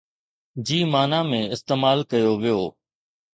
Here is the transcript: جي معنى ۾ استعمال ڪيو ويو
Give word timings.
جي 0.69 0.79
معنى 0.93 1.19
۾ 1.33 1.41
استعمال 1.57 2.03
ڪيو 2.15 2.31
ويو 2.41 2.61